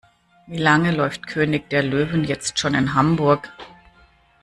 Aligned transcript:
Wie 0.47 0.57
lange 0.57 0.89
läuft 0.89 1.27
König 1.27 1.69
der 1.69 1.83
Löwen 1.83 2.23
jetzt 2.23 2.57
schon 2.57 2.73
in 2.73 2.95
Hamburg? 2.95 3.51